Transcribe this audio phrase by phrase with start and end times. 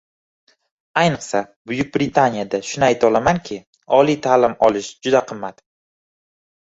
[0.99, 1.41] Ayniqsa,
[1.71, 3.57] Buyuk Britaniyada, shuni aytolamanki,
[3.99, 5.61] oliy taʼlim olish juda qimmat.